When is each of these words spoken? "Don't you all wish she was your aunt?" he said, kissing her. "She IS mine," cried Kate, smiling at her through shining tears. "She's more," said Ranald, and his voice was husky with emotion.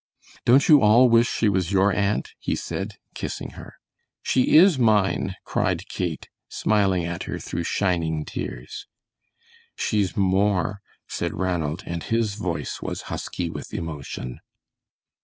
"Don't 0.45 0.67
you 0.67 0.81
all 0.81 1.09
wish 1.09 1.27
she 1.29 1.47
was 1.47 1.71
your 1.71 1.93
aunt?" 1.93 2.31
he 2.39 2.55
said, 2.55 2.95
kissing 3.13 3.51
her. 3.51 3.75
"She 4.23 4.57
IS 4.57 4.79
mine," 4.79 5.35
cried 5.45 5.87
Kate, 5.89 6.27
smiling 6.49 7.05
at 7.05 7.25
her 7.25 7.37
through 7.37 7.65
shining 7.65 8.25
tears. 8.25 8.87
"She's 9.75 10.17
more," 10.17 10.81
said 11.07 11.35
Ranald, 11.37 11.83
and 11.85 12.01
his 12.01 12.33
voice 12.33 12.81
was 12.81 13.01
husky 13.13 13.51
with 13.51 13.75
emotion. 13.75 14.39